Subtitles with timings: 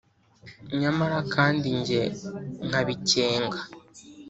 [0.79, 2.03] nyamara kandi jye
[2.67, 3.59] nkabikenga